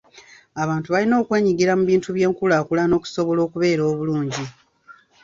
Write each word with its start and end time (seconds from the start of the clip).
Abantu 0.63 0.87
balina 0.93 1.15
okwenyigira 1.21 1.71
mu 1.79 1.83
bintu 1.91 2.09
by'enkulaakulana 2.15 2.93
okusobola 2.99 3.39
okubeera 3.47 3.81
obulungi. 3.91 4.43